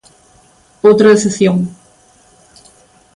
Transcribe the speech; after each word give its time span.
Outra 0.87 1.13
decepción. 1.13 1.57